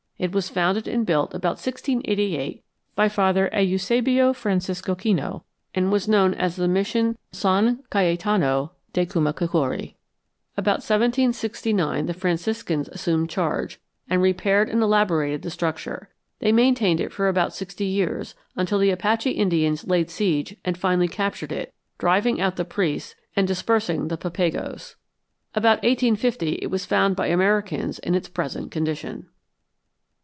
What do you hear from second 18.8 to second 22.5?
Apache Indians laid siege and finally captured it, driving